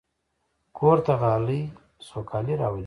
کور 0.77 0.97
ته 1.05 1.13
غالۍ 1.21 1.61
سوکالي 2.07 2.53
راولي. 2.61 2.79